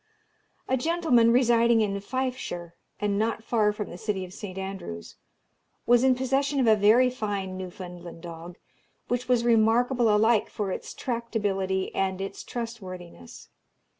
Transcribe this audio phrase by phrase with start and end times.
[0.67, 4.57] A gentleman residing in Fifeshire, and not far from the city of St.
[4.57, 5.15] Andrews,
[5.85, 8.57] was in possession of a very fine Newfoundland dog,
[9.09, 13.49] which was remarkable alike for its tractability and its trustworthiness.